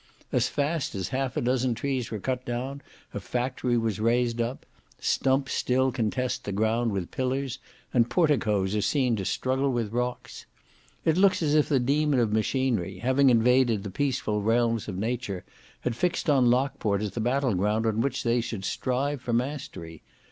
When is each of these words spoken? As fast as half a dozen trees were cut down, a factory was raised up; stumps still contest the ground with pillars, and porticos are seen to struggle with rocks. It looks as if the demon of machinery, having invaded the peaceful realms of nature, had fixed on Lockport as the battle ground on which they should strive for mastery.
As 0.31 0.47
fast 0.49 0.95
as 0.95 1.09
half 1.09 1.37
a 1.37 1.41
dozen 1.41 1.75
trees 1.75 2.09
were 2.09 2.17
cut 2.17 2.43
down, 2.43 2.81
a 3.13 3.19
factory 3.19 3.77
was 3.77 3.99
raised 3.99 4.41
up; 4.41 4.65
stumps 4.99 5.53
still 5.53 5.91
contest 5.91 6.43
the 6.43 6.51
ground 6.51 6.91
with 6.91 7.11
pillars, 7.11 7.59
and 7.93 8.09
porticos 8.09 8.73
are 8.73 8.81
seen 8.81 9.15
to 9.17 9.25
struggle 9.25 9.71
with 9.71 9.91
rocks. 9.91 10.47
It 11.05 11.17
looks 11.17 11.43
as 11.43 11.53
if 11.53 11.69
the 11.69 11.79
demon 11.79 12.19
of 12.19 12.33
machinery, 12.33 12.97
having 12.97 13.29
invaded 13.29 13.83
the 13.83 13.91
peaceful 13.91 14.41
realms 14.41 14.87
of 14.87 14.97
nature, 14.97 15.43
had 15.81 15.95
fixed 15.95 16.31
on 16.31 16.49
Lockport 16.49 17.03
as 17.03 17.11
the 17.11 17.21
battle 17.21 17.53
ground 17.53 17.85
on 17.85 18.01
which 18.01 18.23
they 18.23 18.41
should 18.41 18.65
strive 18.65 19.21
for 19.21 19.33
mastery. 19.33 20.01